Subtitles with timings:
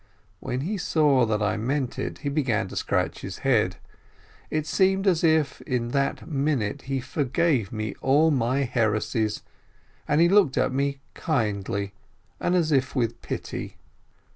[0.39, 3.75] When he saw that I meant it, he began to scratch his head;
[4.49, 9.43] it seemed as if in that minute he forgave me all my "heresies,"
[10.07, 11.93] and he looked at me kindly,
[12.39, 13.77] and as if with pity.